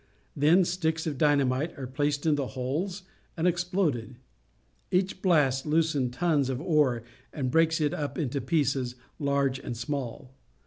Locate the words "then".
0.35-0.65